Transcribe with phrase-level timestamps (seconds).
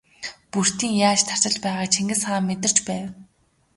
[0.51, 3.07] Бөртийн яаж тарчилж байгааг Чингис хаан мэдэрч байв.